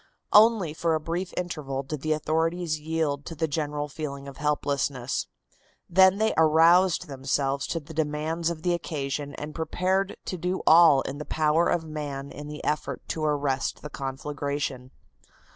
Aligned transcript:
Only 0.33 0.73
for 0.73 0.95
a 0.95 0.99
brief 0.99 1.31
interval 1.37 1.83
did 1.83 2.01
the 2.01 2.13
authorities 2.13 2.79
yield 2.79 3.23
to 3.27 3.35
the 3.35 3.47
general 3.47 3.87
feeling 3.87 4.27
of 4.27 4.37
helplessness. 4.37 5.27
Then 5.87 6.17
they 6.17 6.33
aroused 6.37 7.05
themselves 7.05 7.67
to 7.67 7.79
the 7.79 7.93
demands 7.93 8.49
of 8.49 8.63
the 8.63 8.73
occasion 8.73 9.35
and 9.35 9.53
prepared 9.53 10.17
to 10.25 10.37
do 10.39 10.63
all 10.65 11.01
in 11.01 11.19
the 11.19 11.23
power 11.25 11.67
of 11.67 11.83
man 11.85 12.31
in 12.31 12.47
the 12.47 12.63
effort 12.63 13.03
to 13.09 13.23
arrest 13.23 13.83
the 13.83 13.91
conflagration. 13.91 14.89